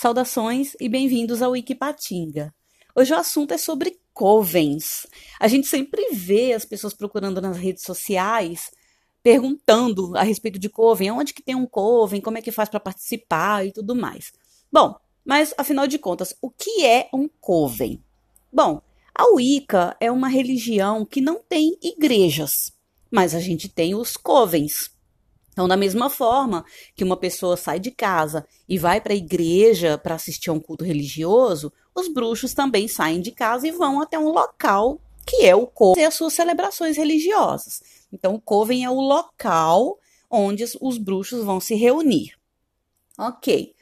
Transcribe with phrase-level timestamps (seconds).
[0.00, 2.54] Saudações e bem-vindos ao Wikipatinga.
[2.94, 5.08] Hoje o assunto é sobre covens.
[5.40, 8.70] A gente sempre vê as pessoas procurando nas redes sociais,
[9.24, 12.78] perguntando a respeito de coven, onde que tem um coven, como é que faz para
[12.78, 14.30] participar e tudo mais.
[14.70, 14.94] Bom,
[15.24, 18.00] mas afinal de contas, o que é um coven?
[18.52, 18.80] Bom,
[19.12, 22.72] a Wicca é uma religião que não tem igrejas,
[23.10, 24.96] mas a gente tem os covens.
[25.58, 26.64] Então, da mesma forma
[26.94, 30.60] que uma pessoa sai de casa e vai para a igreja para assistir a um
[30.60, 35.56] culto religioso, os bruxos também saem de casa e vão até um local que é
[35.56, 37.82] o coven e as suas celebrações religiosas.
[38.12, 39.98] Então, o coven é o local
[40.30, 42.38] onde os bruxos vão se reunir.
[43.18, 43.74] Ok.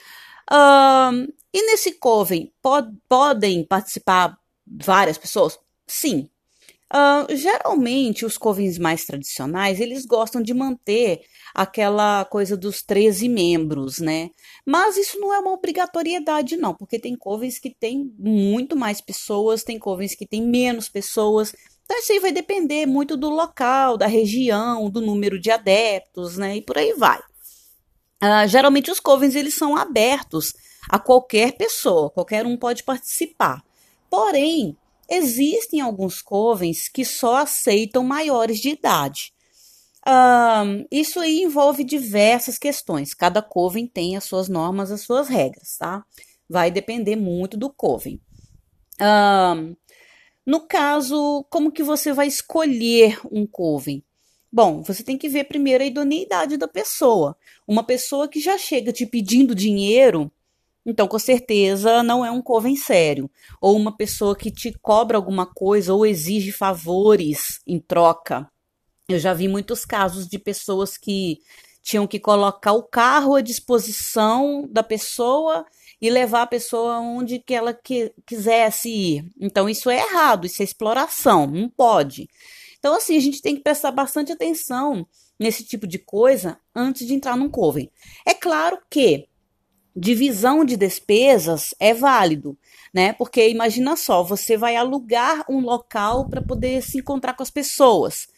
[0.50, 5.58] Um, e nesse coven pod podem participar várias pessoas?
[5.86, 6.30] Sim.
[6.96, 11.20] Uh, geralmente, os covens mais tradicionais, eles gostam de manter
[11.54, 14.30] aquela coisa dos 13 membros, né?
[14.64, 19.62] Mas isso não é uma obrigatoriedade, não, porque tem covens que tem muito mais pessoas,
[19.62, 21.54] tem covens que tem menos pessoas.
[21.84, 26.56] Então, isso aí vai depender muito do local, da região, do número de adeptos, né?
[26.56, 27.18] E por aí vai.
[28.22, 30.54] Uh, geralmente, os covens, eles são abertos
[30.88, 33.62] a qualquer pessoa, qualquer um pode participar.
[34.08, 34.74] Porém,
[35.08, 39.32] existem alguns covens que só aceitam maiores de idade.
[40.06, 43.12] Um, isso aí envolve diversas questões.
[43.12, 46.04] Cada coven tem as suas normas, as suas regras, tá?
[46.48, 48.20] Vai depender muito do coven.
[49.00, 49.74] Um,
[50.46, 54.04] no caso, como que você vai escolher um coven?
[54.52, 57.36] Bom, você tem que ver primeiro a idoneidade da pessoa.
[57.66, 60.30] Uma pessoa que já chega te pedindo dinheiro,
[60.86, 63.28] então com certeza não é um coven sério.
[63.60, 68.48] Ou uma pessoa que te cobra alguma coisa ou exige favores em troca.
[69.08, 71.38] Eu já vi muitos casos de pessoas que
[71.82, 75.64] tinham que colocar o carro à disposição da pessoa
[76.00, 79.30] e levar a pessoa onde que ela que, quisesse ir.
[79.40, 82.28] Então isso é errado, isso é exploração, não pode.
[82.78, 85.06] Então assim, a gente tem que prestar bastante atenção
[85.38, 87.90] nesse tipo de coisa antes de entrar num coven.
[88.26, 89.28] É claro que
[89.96, 92.56] divisão de despesas é válido,
[92.92, 93.14] né?
[93.14, 98.28] Porque imagina só, você vai alugar um local para poder se encontrar com as pessoas.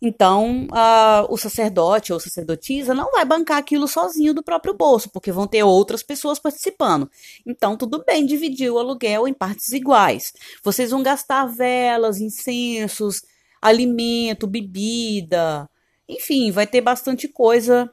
[0.00, 5.32] Então, uh, o sacerdote ou sacerdotisa não vai bancar aquilo sozinho do próprio bolso, porque
[5.32, 7.10] vão ter outras pessoas participando.
[7.44, 10.32] Então, tudo bem dividir o aluguel em partes iguais.
[10.62, 13.22] Vocês vão gastar velas, incensos,
[13.60, 15.68] alimento, bebida,
[16.08, 17.92] enfim, vai ter bastante coisa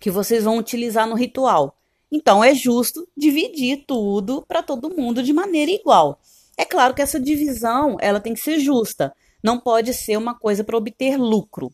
[0.00, 1.76] que vocês vão utilizar no ritual.
[2.12, 6.20] Então, é justo dividir tudo para todo mundo de maneira igual.
[6.56, 9.12] É claro que essa divisão ela tem que ser justa
[9.42, 11.72] não pode ser uma coisa para obter lucro.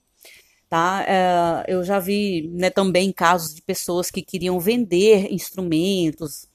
[0.69, 1.05] Tá?
[1.07, 6.47] É, eu já vi né, também casos de pessoas que queriam vender instrumentos,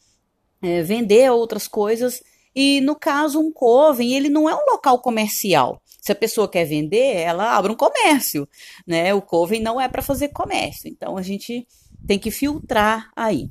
[0.62, 2.22] é, vender outras coisas,
[2.56, 5.82] e no caso, um coven, ele não é um local comercial.
[6.00, 8.48] Se a pessoa quer vender, ela abre um comércio,
[8.86, 9.14] né?
[9.14, 10.88] O coven não é para fazer comércio.
[10.88, 11.66] Então a gente
[12.06, 13.50] tem que filtrar aí.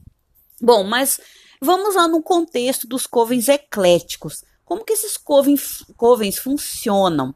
[0.63, 1.21] Bom, mas
[1.61, 4.45] vamos lá no contexto dos covens ecléticos.
[4.65, 7.35] Como que esses covens, covens funcionam?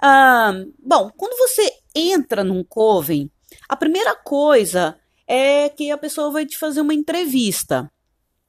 [0.00, 3.30] Ah, bom, quando você entra num coven,
[3.68, 7.92] a primeira coisa é que a pessoa vai te fazer uma entrevista,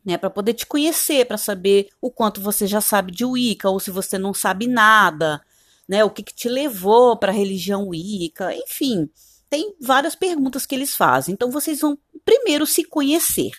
[0.05, 3.81] né, para poder te conhecer, para saber o quanto você já sabe de Wicca ou
[3.81, 5.41] se você não sabe nada,
[5.85, 9.09] né, o que, que te levou para a religião Wicca, enfim,
[9.49, 11.33] tem várias perguntas que eles fazem.
[11.33, 13.51] Então vocês vão primeiro se conhecer.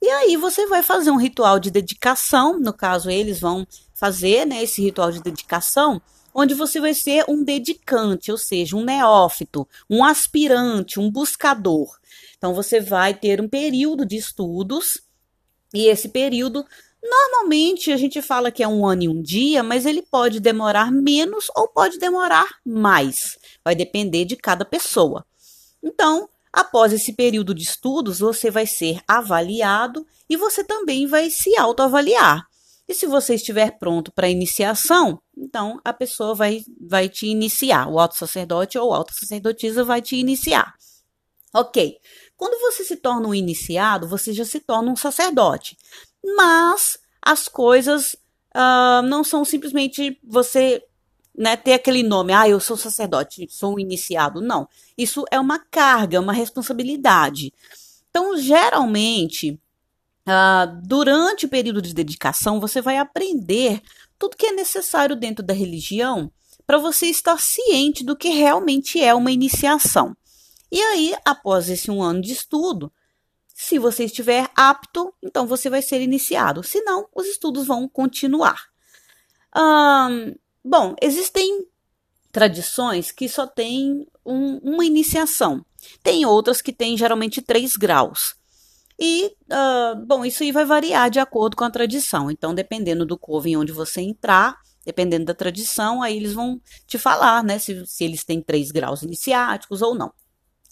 [0.00, 4.62] E aí você vai fazer um ritual de dedicação, no caso eles vão fazer, né,
[4.62, 6.00] esse ritual de dedicação,
[6.32, 11.98] onde você vai ser um dedicante, ou seja, um neófito, um aspirante, um buscador.
[12.36, 15.02] Então você vai ter um período de estudos
[15.74, 16.64] e esse período
[17.02, 20.90] Normalmente a gente fala que é um ano e um dia, mas ele pode demorar
[20.90, 23.38] menos ou pode demorar mais.
[23.64, 25.24] Vai depender de cada pessoa.
[25.82, 31.56] Então, Após esse período de estudos, você vai ser avaliado e você também vai se
[31.56, 32.46] autoavaliar.
[32.88, 37.98] E se você estiver pronto para iniciação, então a pessoa vai, vai te iniciar, o
[37.98, 40.74] alto sacerdote ou alta sacerdotisa vai te iniciar.
[41.52, 41.96] Ok.
[42.36, 45.76] Quando você se torna um iniciado, você já se torna um sacerdote.
[46.36, 48.14] Mas as coisas
[48.54, 50.82] uh, não são simplesmente você
[51.38, 54.40] né, ter aquele nome, ah, eu sou sacerdote, sou um iniciado.
[54.40, 54.68] Não.
[54.96, 57.52] Isso é uma carga, uma responsabilidade.
[58.10, 59.52] Então, geralmente,
[60.26, 63.80] uh, durante o período de dedicação, você vai aprender
[64.18, 66.28] tudo que é necessário dentro da religião
[66.66, 70.16] para você estar ciente do que realmente é uma iniciação.
[70.72, 72.92] E aí, após esse um ano de estudo,
[73.60, 76.62] Se você estiver apto, então você vai ser iniciado.
[76.62, 78.68] Se não, os estudos vão continuar.
[80.64, 81.66] Bom, existem
[82.30, 85.64] tradições que só têm um, uma iniciação.
[86.02, 88.36] Tem outras que têm geralmente três graus.
[88.98, 92.30] E, uh, bom, isso aí vai variar de acordo com a tradição.
[92.30, 97.44] Então, dependendo do coven onde você entrar, dependendo da tradição, aí eles vão te falar,
[97.44, 100.12] né, se, se eles têm três graus iniciáticos ou não.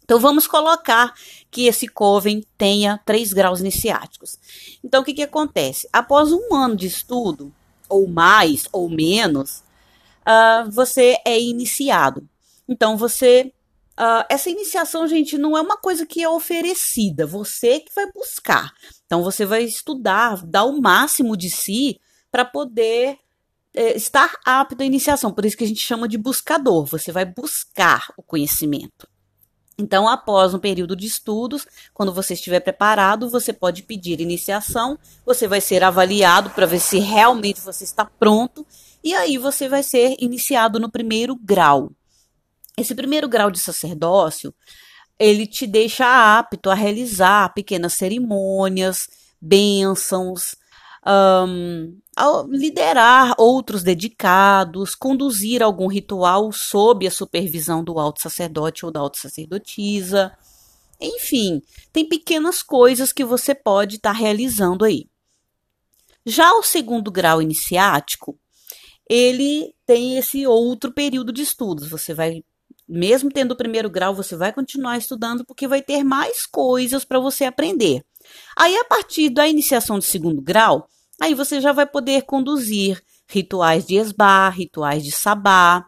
[0.02, 1.14] Então, vamos colocar
[1.50, 4.38] que esse coven tenha três graus iniciáticos.
[4.82, 5.88] Então, o que, que acontece?
[5.92, 7.52] Após um ano de estudo,
[7.88, 9.62] ou mais, ou menos,
[10.26, 12.28] uh, você é iniciado.
[12.68, 13.52] Então, você
[13.98, 18.74] Uh, essa iniciação, gente, não é uma coisa que é oferecida, você que vai buscar.
[19.06, 21.98] Então, você vai estudar, dar o máximo de si
[22.30, 23.18] para poder
[23.76, 25.32] é, estar apto à iniciação.
[25.32, 26.84] Por isso que a gente chama de buscador.
[26.86, 29.08] Você vai buscar o conhecimento.
[29.78, 34.98] Então, após um período de estudos, quando você estiver preparado, você pode pedir iniciação.
[35.24, 38.66] Você vai ser avaliado para ver se realmente você está pronto.
[39.02, 41.92] E aí você vai ser iniciado no primeiro grau.
[42.76, 44.54] Esse primeiro grau de sacerdócio,
[45.18, 49.08] ele te deixa apto a realizar pequenas cerimônias,
[49.40, 50.56] bênçãos,
[51.06, 51.98] um,
[52.48, 59.18] liderar outros dedicados, conduzir algum ritual sob a supervisão do alto sacerdote ou da alta
[59.18, 60.36] sacerdotisa.
[61.00, 65.06] Enfim, tem pequenas coisas que você pode estar tá realizando aí.
[66.24, 68.38] Já o segundo grau iniciático,
[69.08, 71.88] ele tem esse outro período de estudos.
[71.88, 72.42] Você vai
[72.88, 77.18] mesmo tendo o primeiro grau, você vai continuar estudando porque vai ter mais coisas para
[77.18, 78.04] você aprender.
[78.56, 80.88] Aí, a partir da iniciação de segundo grau,
[81.20, 85.84] aí você já vai poder conduzir rituais de esbar, rituais de sabá,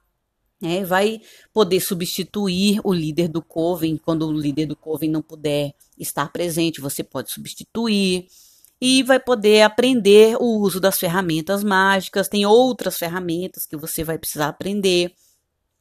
[0.61, 0.85] né?
[0.85, 1.21] vai
[1.53, 6.81] poder substituir o líder do coven, quando o líder do coven não puder estar presente,
[6.81, 8.27] você pode substituir
[8.81, 12.29] e vai poder aprender o uso das ferramentas mágicas.
[12.29, 15.13] Tem outras ferramentas que você vai precisar aprender.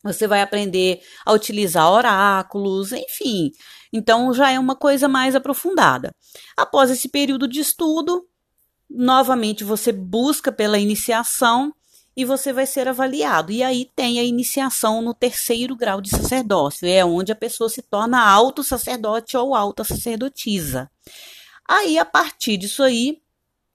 [0.03, 3.51] Você vai aprender a utilizar oráculos, enfim.
[3.91, 6.13] Então já é uma coisa mais aprofundada.
[6.55, 8.25] Após esse período de estudo,
[8.89, 11.73] novamente você busca pela iniciação
[12.15, 13.51] e você vai ser avaliado.
[13.51, 17.83] E aí tem a iniciação no terceiro grau de sacerdócio, é onde a pessoa se
[17.83, 20.89] torna alto sacerdote ou alta sacerdotisa.
[21.67, 23.21] Aí, a partir disso aí,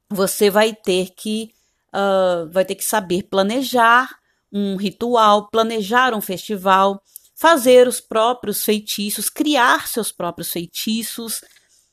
[0.09, 1.53] você vai ter que
[1.93, 4.09] uh, vai ter que saber planejar
[4.53, 7.03] um ritual, planejar um festival,
[7.35, 11.43] fazer os próprios feitiços, criar seus próprios feitiços,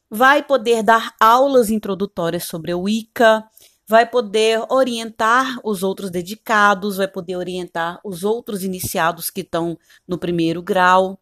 [0.10, 3.44] vai poder dar aulas introdutórias sobre o Wicca,
[3.88, 10.18] vai poder orientar os outros dedicados, vai poder orientar os outros iniciados que estão no
[10.18, 11.20] primeiro grau.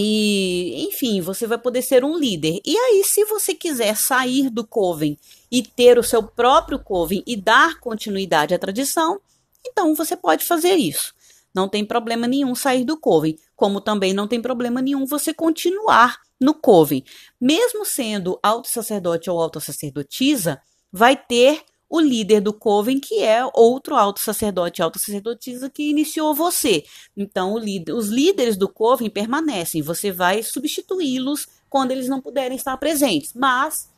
[0.00, 2.60] E, enfim, você vai poder ser um líder.
[2.64, 5.18] E aí, se você quiser sair do coven
[5.50, 9.20] e ter o seu próprio coven e dar continuidade à tradição,
[9.66, 11.12] então você pode fazer isso.
[11.52, 16.18] Não tem problema nenhum sair do coven, como também não tem problema nenhum você continuar
[16.40, 17.02] no coven.
[17.40, 20.60] Mesmo sendo alto sacerdote ou alta sacerdotisa,
[20.92, 26.34] vai ter o líder do coven, que é outro alto sacerdote, alta sacerdotisa que iniciou
[26.34, 26.84] você.
[27.16, 29.80] Então, líder, os líderes do coven permanecem.
[29.80, 33.32] Você vai substituí-los quando eles não puderem estar presentes.
[33.32, 33.88] Mas,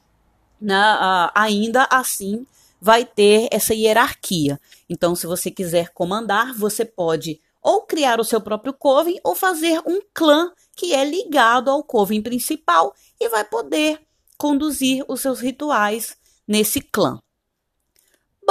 [0.60, 2.46] na, uh, ainda assim,
[2.80, 4.60] vai ter essa hierarquia.
[4.88, 9.82] Então, se você quiser comandar, você pode ou criar o seu próprio coven ou fazer
[9.86, 14.00] um clã que é ligado ao coven principal e vai poder
[14.38, 16.16] conduzir os seus rituais
[16.48, 17.20] nesse clã.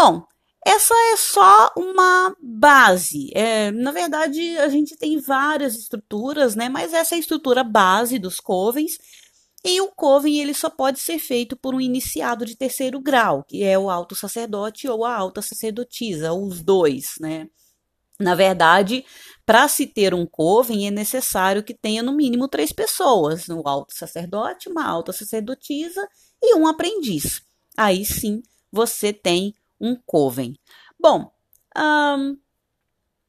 [0.01, 0.23] Bom,
[0.65, 3.31] essa é só uma base.
[3.35, 6.69] É, na verdade, a gente tem várias estruturas, né?
[6.69, 8.97] Mas essa é a estrutura base dos covens
[9.61, 13.61] e o coven ele só pode ser feito por um iniciado de terceiro grau, que
[13.61, 17.49] é o alto sacerdote ou a alta sacerdotisa, os dois, né?
[18.17, 19.03] Na verdade,
[19.45, 23.93] para se ter um coven é necessário que tenha no mínimo três pessoas: um alto
[23.93, 26.07] sacerdote, uma alta sacerdotisa
[26.41, 27.41] e um aprendiz.
[27.75, 28.41] Aí sim
[28.71, 30.55] você tem um coven.
[30.99, 31.31] Bom,
[31.77, 32.37] um,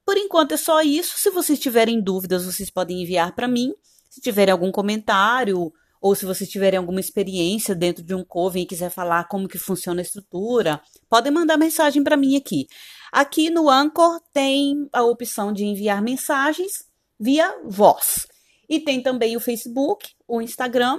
[0.05, 1.19] por enquanto é só isso.
[1.19, 3.73] Se vocês tiverem dúvidas, vocês podem enviar para mim.
[4.09, 8.67] Se tiverem algum comentário ou se vocês tiverem alguma experiência dentro de um coven e
[8.67, 12.67] quiser falar como que funciona a estrutura, podem mandar mensagem para mim aqui.
[13.13, 16.85] Aqui no Anchor tem a opção de enviar mensagens
[17.19, 18.27] via voz.
[18.69, 20.99] E tem também o Facebook, o Instagram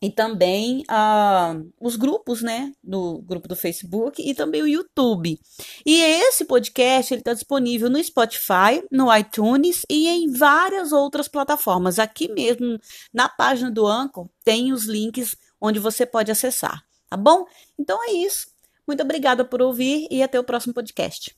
[0.00, 5.38] e também uh, os grupos, né, no grupo do Facebook e também o YouTube.
[5.84, 11.98] E esse podcast ele está disponível no Spotify, no iTunes e em várias outras plataformas.
[11.98, 12.78] Aqui mesmo
[13.12, 17.44] na página do Anchor tem os links onde você pode acessar, tá bom?
[17.78, 18.46] Então é isso.
[18.86, 21.34] Muito obrigada por ouvir e até o próximo podcast.